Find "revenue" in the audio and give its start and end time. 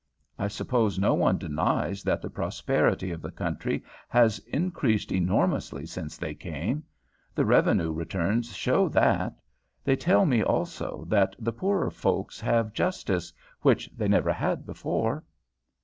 7.45-7.91